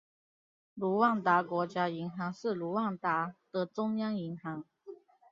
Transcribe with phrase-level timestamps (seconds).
[0.73, 4.65] 卢旺达国家银行是卢旺达的中央银行。